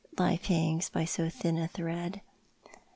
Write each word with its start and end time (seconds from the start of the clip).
Life 0.17 0.45
hangs 0.45 0.89
h\ 0.95 1.07
so 1.07 1.29
thin 1.29 1.59
a 1.59 1.67
thread. 1.67 2.21